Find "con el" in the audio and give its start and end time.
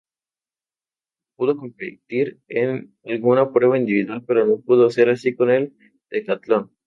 5.35-5.75